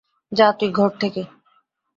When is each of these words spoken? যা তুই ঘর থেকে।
যা 0.31 0.47
তুই 0.51 0.69
ঘর 0.71 0.91
থেকে। 1.01 1.21